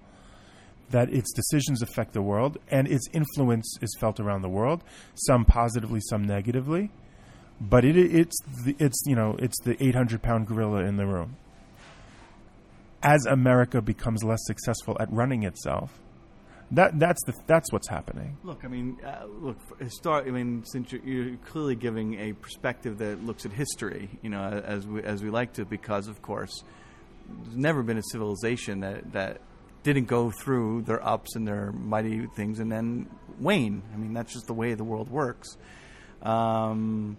[0.91, 5.45] that its decisions affect the world and its influence is felt around the world, some
[5.45, 6.91] positively, some negatively.
[7.61, 11.37] But it, it's the, it's you know it's the 800 pound gorilla in the room.
[13.03, 16.01] As America becomes less successful at running itself,
[16.73, 18.37] That that's the that's what's happening.
[18.43, 22.99] Look, I mean, uh, look, histor- I mean, since you're, you're clearly giving a perspective
[22.99, 26.65] that looks at history, you know, as we as we like to, because of course,
[27.29, 29.41] there's never been a civilization that that
[29.85, 33.83] didn't go through their ups and their mighty things and then wane.
[33.95, 35.57] I mean, that's just the way the world works.
[36.23, 37.17] Um,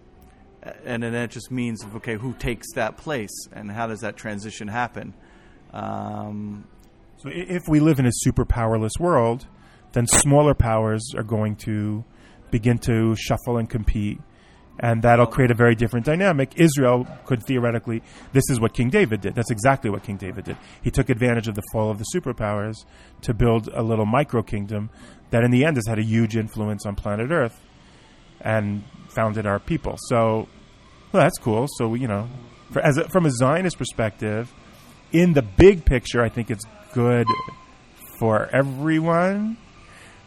[0.84, 4.68] and then that just means, okay, who takes that place and how does that transition
[4.68, 5.14] happen?
[5.72, 6.66] Um,
[7.18, 9.46] So if we live in a super powerless world,
[9.92, 12.04] then smaller powers are going to
[12.52, 14.20] begin to shuffle and compete,
[14.78, 16.52] and that'll create a very different dynamic.
[16.56, 18.02] Israel could theoretically,
[18.32, 19.34] this is what King David did.
[19.34, 20.56] That's exactly what King David did.
[20.80, 22.84] He took advantage of the fall of the superpowers
[23.22, 24.90] to build a little micro kingdom
[25.30, 27.60] that, in the end, has had a huge influence on planet Earth
[28.40, 29.96] and founded our people.
[30.06, 30.48] So,
[31.10, 31.66] well, that's cool.
[31.78, 32.28] So, you know,
[32.70, 34.54] for, as a, from a Zionist perspective,
[35.12, 37.26] in the big picture, I think it's good
[38.18, 39.56] for everyone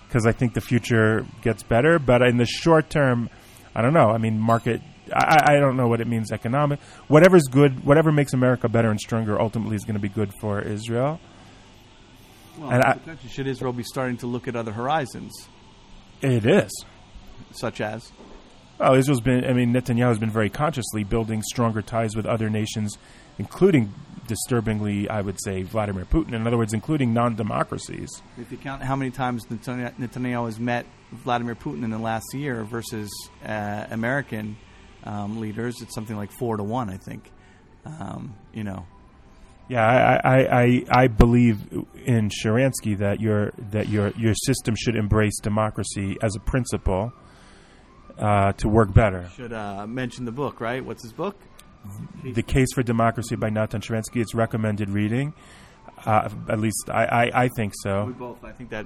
[0.07, 1.99] because I think the future gets better.
[1.99, 3.29] But in the short term,
[3.75, 4.09] I don't know.
[4.09, 4.81] I mean, market.
[5.13, 6.79] I, I don't know what it means economic.
[7.09, 10.61] Whatever's good, whatever makes America better and stronger, ultimately is going to be good for
[10.61, 11.19] Israel.
[12.57, 15.33] well, And I- should Israel be starting to look at other horizons,
[16.21, 16.71] It is.
[17.51, 18.11] such as?
[18.79, 19.43] Well, Israel's been.
[19.45, 22.97] I mean, Netanyahu has been very consciously building stronger ties with other nations,
[23.37, 23.93] including,
[24.27, 26.33] disturbingly, I would say, Vladimir Putin.
[26.33, 28.09] In other words, including non-democracies.
[28.37, 32.63] If you count how many times Netanyahu has met Vladimir Putin in the last year
[32.63, 33.11] versus
[33.45, 34.57] uh, American
[35.03, 37.31] um, leaders, it's something like four to one, I think.
[37.85, 38.85] Um, you know,
[39.67, 41.61] Yeah, I, I, I, I believe
[42.05, 47.13] in Sharansky that your that your your system should embrace democracy as a principle
[48.17, 49.29] uh, to work better.
[49.35, 50.83] should uh, mention the book, right?
[50.83, 51.37] What's his book?
[52.23, 54.21] The Case for Democracy by Natan Sharansky.
[54.21, 55.33] It's recommended reading.
[56.05, 58.15] Uh, at least I, I, I think We so.
[58.17, 58.43] both.
[58.43, 58.85] I think that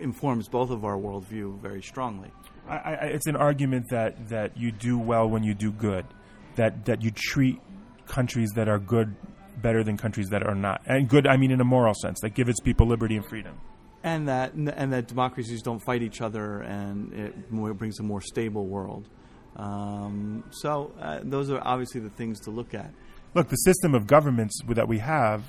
[0.00, 2.30] informs both of our worldview very strongly.
[2.68, 6.04] I, I, it's an argument that, that you do well when you do good,
[6.56, 7.60] that that you treat
[8.06, 9.14] countries that are good
[9.60, 12.30] better than countries that are not, and good I mean in a moral sense, that
[12.30, 13.58] give its people liberty and freedom.
[14.02, 18.66] and that and that democracies don't fight each other, and it brings a more stable
[18.66, 19.08] world.
[19.56, 22.90] Um, so uh, those are obviously the things to look at.
[23.34, 25.42] look, the system of governments that we have.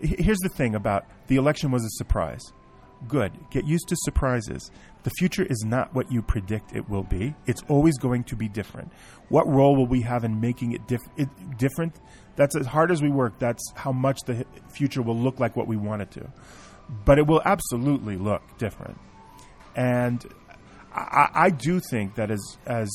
[0.00, 2.42] Here's the thing about the election was a surprise.
[3.08, 3.32] Good.
[3.50, 4.70] Get used to surprises.
[5.02, 7.34] The future is not what you predict it will be.
[7.46, 8.92] It's always going to be different.
[9.28, 10.80] What role will we have in making it,
[11.16, 11.28] it
[11.58, 11.96] different?
[12.36, 13.38] That's as hard as we work.
[13.38, 16.32] That's how much the future will look like what we want it to.
[17.04, 18.98] But it will absolutely look different.
[19.74, 20.24] And
[20.94, 22.90] I, I do think that as as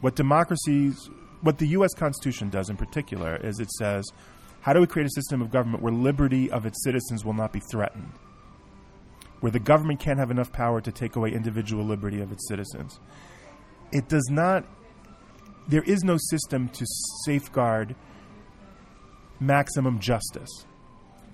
[0.00, 1.08] what democracies,
[1.40, 1.94] what the U.S.
[1.94, 4.04] Constitution does in particular, is it says,
[4.60, 7.52] how do we create a system of government where liberty of its citizens will not
[7.52, 8.12] be threatened,
[9.40, 13.00] where the government can't have enough power to take away individual liberty of its citizens.
[13.92, 14.64] It does not.
[15.68, 16.86] There is no system to
[17.24, 17.96] safeguard
[19.40, 20.50] maximum justice.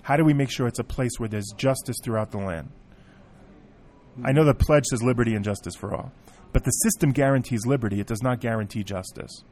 [0.01, 2.71] How do we make sure it's a place where there's justice throughout the land?
[4.23, 6.11] I know the pledge says liberty and justice for all,
[6.51, 7.99] but the system guarantees liberty.
[7.99, 9.43] It does not guarantee justice.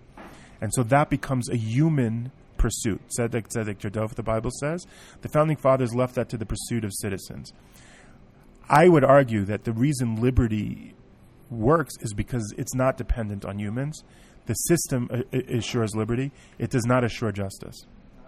[0.59, 3.01] And so that becomes a human pursuit.
[3.17, 4.85] Tzedek, tzedek, tirdof, the Bible says.
[5.21, 7.51] The founding fathers left that to the pursuit of citizens.
[8.69, 10.93] I would argue that the reason liberty
[11.49, 14.03] works is because it's not dependent on humans.
[14.45, 17.85] The system uh, uh, assures liberty, it does not assure justice.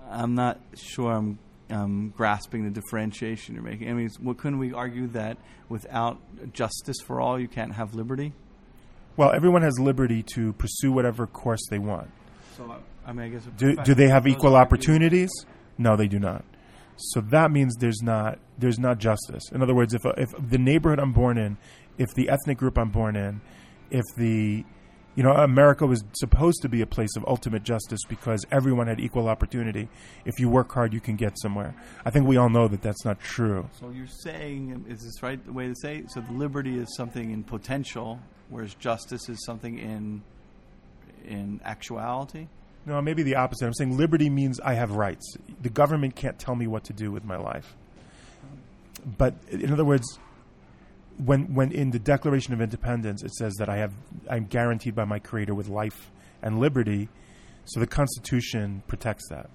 [0.10, 3.90] I'm not sure I'm um, grasping the differentiation you're making.
[3.90, 5.38] I mean, what couldn't we argue that
[5.70, 6.20] without
[6.54, 8.34] justice for all, you can't have liberty?
[9.16, 12.10] Well, everyone has liberty to pursue whatever course they want.
[12.58, 15.32] So, I mean, I guess Do, do they have equal opportunities?
[15.78, 16.44] No, they do not.
[16.98, 19.44] So that means there's not there's not justice.
[19.52, 21.58] In other words, if if the neighborhood I'm born in,
[21.98, 23.42] if the ethnic group I'm born in,
[23.90, 24.64] if the
[25.16, 29.00] you know America was supposed to be a place of ultimate justice because everyone had
[29.00, 29.88] equal opportunity.
[30.26, 31.76] If you work hard, you can get somewhere.
[32.06, 33.70] I think we all know that that's not true.
[33.80, 35.98] So you're saying, is this right the way to say?
[35.98, 36.12] it?
[36.12, 40.22] So the liberty is something in potential, whereas justice is something in
[41.26, 42.48] in actuality.
[42.86, 43.66] No, maybe the opposite.
[43.66, 45.38] I'm saying liberty means I have rights.
[45.62, 47.76] The government can't tell me what to do with my life.
[49.18, 50.20] But in other words,
[51.18, 53.94] when when in the Declaration of Independence it says that I have
[54.30, 57.10] I'm guaranteed by my Creator with life and liberty,
[57.66, 59.50] so the Constitution protects that.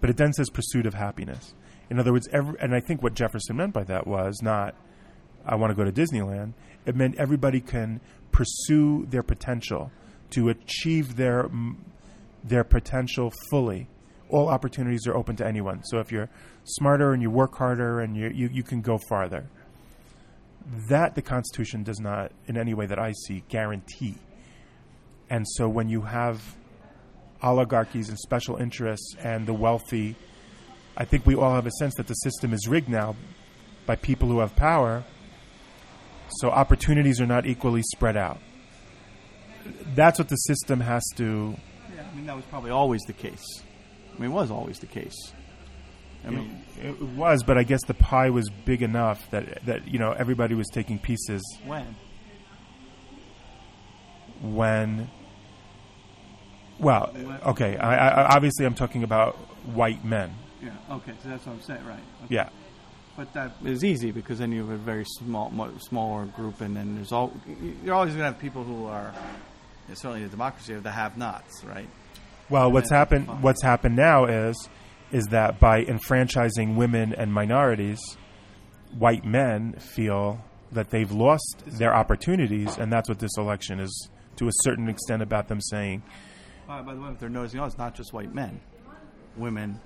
[0.00, 1.54] But it then says pursuit of happiness.
[1.90, 4.74] In other words, every, and I think what Jefferson meant by that was not
[5.44, 6.54] I want to go to Disneyland.
[6.86, 8.00] It meant everybody can
[8.32, 9.90] pursue their potential
[10.30, 11.50] to achieve their
[12.44, 13.88] their potential fully
[14.30, 15.82] all opportunities are open to anyone.
[15.84, 16.28] So if you're
[16.64, 19.48] smarter and you work harder and you, you, you can go farther.
[20.88, 24.16] That the Constitution does not, in any way that I see, guarantee.
[25.28, 26.56] And so when you have
[27.42, 30.16] oligarchies and special interests and the wealthy,
[30.96, 33.16] I think we all have a sense that the system is rigged now
[33.86, 35.04] by people who have power.
[36.38, 38.38] So opportunities are not equally spread out.
[39.94, 41.56] That's what the system has to.
[41.94, 43.44] Yeah, I mean that was probably always the case.
[44.14, 45.32] I mean, it was always the case.
[46.26, 49.88] I mean, it, it was, but I guess the pie was big enough that that
[49.88, 51.96] you know everybody was taking pieces when?
[54.40, 55.10] when.
[56.78, 57.14] Well,
[57.46, 57.76] okay.
[57.76, 59.36] I, I, obviously, I'm talking about
[59.74, 60.34] white men.
[60.62, 60.70] Yeah.
[60.90, 61.12] Okay.
[61.22, 61.98] So that's what I'm saying, right?
[62.24, 62.34] Okay.
[62.34, 62.48] Yeah.
[63.16, 66.94] But that is easy because then you have a very small, smaller group, and then
[66.94, 67.32] there's all
[67.84, 69.12] you're always going to have people who are
[69.88, 71.88] certainly in a democracy of the have-nots, right?
[72.48, 74.68] Well, what's happened what's happened now is
[75.12, 78.00] is that by enfranchising women and minorities,
[78.98, 80.42] white men feel
[80.72, 85.20] that they've lost their opportunities, and that's what this election is to a certain extent
[85.22, 86.02] about them saying.
[86.68, 88.60] Uh, by the way, if they're noticing, oh, it's not just white men,
[89.36, 89.80] women,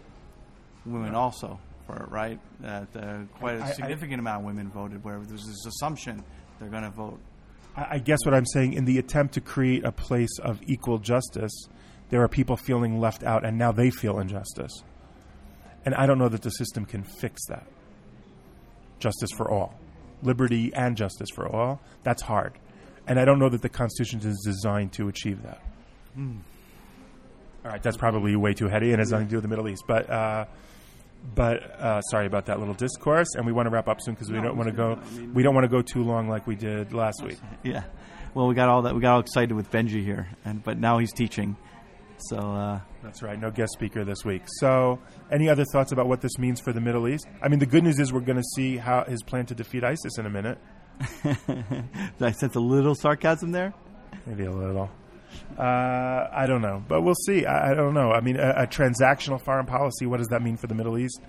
[0.84, 2.38] women also, for right?
[2.60, 5.02] That uh, quite a I- I- significant amount of women voted.
[5.02, 6.22] Where there's this assumption
[6.58, 7.18] they're going to vote.
[7.76, 10.98] I I guess what I'm saying, in the attempt to create a place of equal
[10.98, 11.68] justice,
[12.10, 14.84] there are people feeling left out, and now they feel injustice.
[15.84, 17.66] And I don't know that the system can fix that.
[18.98, 19.74] Justice for all,
[20.22, 22.54] liberty and justice for all, that's hard.
[23.06, 25.60] And I don't know that the Constitution is designed to achieve that.
[26.16, 29.68] All right, that's probably way too heady and has nothing to do with the Middle
[29.68, 29.84] East.
[29.86, 30.46] But, uh,
[31.34, 34.30] but uh, sorry about that little discourse, and we want to wrap up soon because
[34.30, 34.92] we No, don't want to go.
[35.02, 37.38] I mean, we don't want to go too long like we did last week.
[37.62, 37.84] Yeah.
[38.34, 38.94] Well, we got all that.
[38.94, 41.56] We got all excited with Benji here, and but now he's teaching.
[42.18, 43.38] So uh, That's right.
[43.38, 44.42] No guest speaker this week.
[44.60, 44.98] So,
[45.30, 47.26] any other thoughts about what this means for the Middle East?
[47.42, 49.84] I mean, the good news is we're going to see how his plan to defeat
[49.84, 50.58] ISIS in a minute.
[51.22, 53.74] did I sense a little sarcasm there?
[54.24, 54.90] Maybe a little.
[55.58, 57.44] Uh, I don't know, but we'll see.
[57.44, 58.10] I, I don't know.
[58.10, 60.06] I mean, a, a transactional foreign policy.
[60.06, 61.20] What does that mean for the Middle East?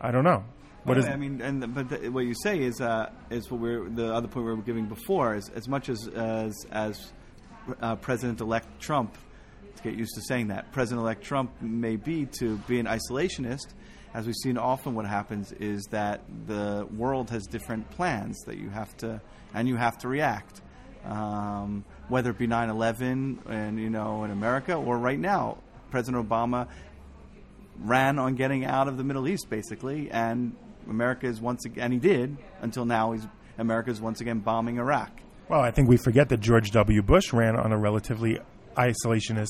[0.00, 0.44] I don't know.
[0.84, 1.06] What is?
[1.08, 4.28] I mean, and but the, what you say is uh, is what we're the other
[4.28, 7.12] point we were giving before is as much as as as
[7.82, 9.18] uh, President-elect Trump
[9.78, 13.68] to get used to saying that President-elect Trump may be to be an isolationist.
[14.14, 18.68] As we've seen often, what happens is that the world has different plans that you
[18.70, 19.20] have to
[19.54, 20.60] and you have to react.
[21.04, 25.58] Um, whether it be 9/11 and you know in America or right now,
[25.90, 26.68] President Obama
[27.80, 30.54] ran on getting out of the Middle East, basically, and
[30.88, 33.12] America is once again, and he did until now.
[33.12, 33.26] He's
[33.58, 35.10] America is once again bombing Iraq.
[35.48, 37.02] well, I think we forget that George W.
[37.02, 38.38] Bush ran on a relatively
[38.78, 39.48] isolationist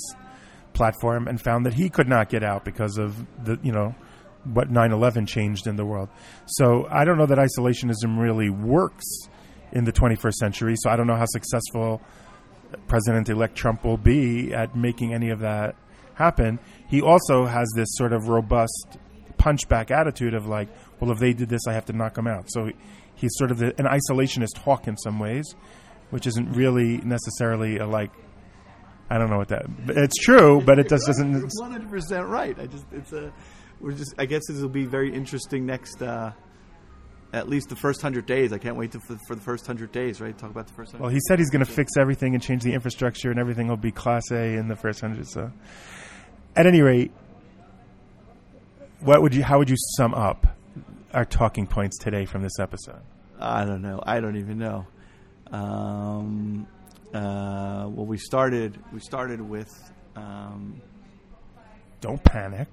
[0.73, 3.95] platform and found that he could not get out because of the you know
[4.45, 6.09] what 9/11 changed in the world.
[6.47, 9.05] So I don't know that isolationism really works
[9.73, 10.75] in the 21st century.
[10.79, 12.01] So I don't know how successful
[12.87, 15.75] President-elect Trump will be at making any of that
[16.15, 16.59] happen.
[16.89, 18.99] He also has this sort of robust
[19.39, 20.69] punchback attitude of like,
[21.01, 22.47] well, if they did this, I have to knock them out.
[22.49, 22.71] So
[23.15, 25.55] he's sort of the, an isolationist hawk in some ways,
[26.11, 28.11] which isn't really necessarily a like.
[29.11, 29.67] I don't know what that.
[29.89, 31.33] It's true, but it just doesn't.
[31.59, 32.59] One hundred percent right.
[32.59, 33.33] I just it's a
[33.81, 36.03] we're just I guess this will be very interesting next.
[36.03, 36.33] Uh,
[37.33, 38.53] at least the first hundred days.
[38.53, 40.21] I can't wait to, for, for the first hundred days.
[40.21, 40.93] Right, talk about the first.
[40.93, 43.69] 100 Well, he said he's going to fix everything and change the infrastructure, and everything
[43.69, 45.27] will be Class A in the first hundred.
[45.29, 45.51] So,
[46.57, 47.13] at any rate,
[49.01, 49.43] what would you?
[49.43, 50.47] How would you sum up
[51.13, 53.01] our talking points today from this episode?
[53.39, 54.03] I don't know.
[54.05, 54.87] I don't even know.
[55.51, 56.67] Um,
[57.15, 58.79] uh, well, we started.
[58.93, 59.71] We started with.
[60.17, 60.81] Um,
[62.01, 62.69] Don't panic.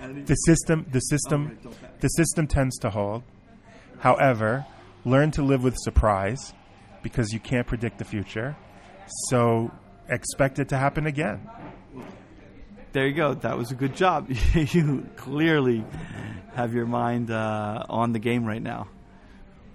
[0.00, 3.22] The system, the Oh, system, right, the system tends to hold.
[3.98, 4.64] However,
[5.04, 6.54] learn to live with surprise
[7.02, 8.56] because you can't predict the future.
[9.28, 9.72] So
[10.08, 11.48] expect it to happen again.
[12.92, 13.34] There you go.
[13.34, 14.30] That was a good job.
[14.54, 15.84] you clearly
[16.54, 18.88] have your mind uh, on the game right now.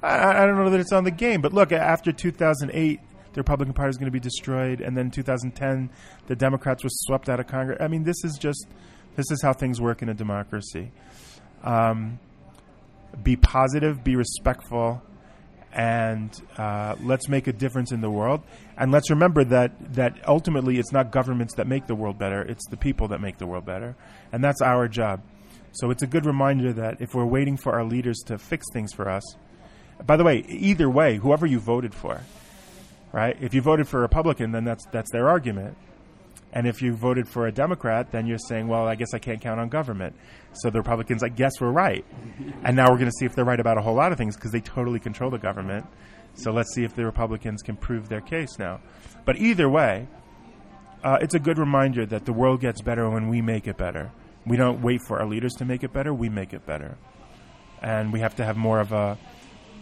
[0.02, 3.00] I, I don't know that it's on the game, but look, after 2008,
[3.34, 5.90] the Republican Party is going to be destroyed, and then 2010,
[6.28, 7.78] the Democrats were swept out of Congress.
[7.82, 8.68] I mean, this is just
[9.16, 10.92] this is how things work in a democracy.
[11.64, 12.20] Um,
[13.22, 15.02] be positive, be respectful,
[15.72, 18.42] and uh, let's make a difference in the world.
[18.78, 22.68] And let's remember that that ultimately, it's not governments that make the world better; it's
[22.70, 23.96] the people that make the world better,
[24.32, 25.22] and that's our job.
[25.72, 28.94] So it's a good reminder that if we're waiting for our leaders to fix things
[28.94, 29.24] for us,
[30.06, 32.22] by the way, either way, whoever you voted for,
[33.14, 33.38] right?
[33.40, 35.78] If you voted for a Republican, then that's that's their argument.
[36.52, 39.42] And if you voted for a Democrat, then you're saying, well, I guess I can't
[39.42, 40.16] count on government.
[40.54, 42.06] So the Republicans, I guess, were right.
[42.64, 44.36] And now we're going to see if they're right about a whole lot of things
[44.36, 45.88] because they totally control the government.
[46.36, 48.82] So let's see if the Republicans can prove their case now.
[49.26, 50.08] But either way,
[51.04, 54.12] uh, it's a good reminder that the world gets better when we make it better.
[54.46, 56.98] We don't wait for our leaders to make it better, we make it better.
[57.82, 59.18] And we have to have more of a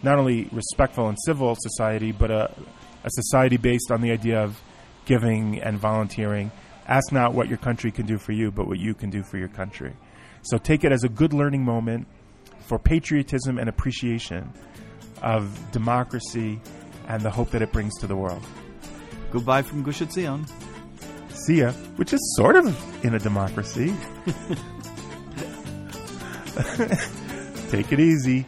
[0.02, 2.54] not only respectful and civil society, but a,
[3.04, 4.60] a society based on the idea of
[5.04, 6.50] giving and volunteering.
[6.86, 9.38] Ask not what your country can do for you, but what you can do for
[9.38, 9.92] your country.
[10.42, 12.06] So take it as a good learning moment
[12.60, 14.52] for patriotism and appreciation
[15.22, 16.60] of democracy
[17.08, 18.42] and the hope that it brings to the world.
[19.30, 20.48] Goodbye from Gush Etzion.
[21.30, 23.94] See ya, which is sort of in a democracy.
[27.70, 28.44] Take it easy.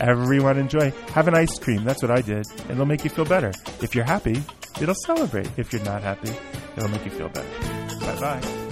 [0.00, 0.92] Everyone enjoy.
[1.12, 1.84] Have an ice cream.
[1.84, 2.46] That's what I did.
[2.70, 3.52] It'll make you feel better.
[3.80, 4.42] If you're happy,
[4.80, 5.48] it'll celebrate.
[5.56, 6.32] If you're not happy,
[6.76, 7.48] it'll make you feel better.
[8.00, 8.67] Bye bye.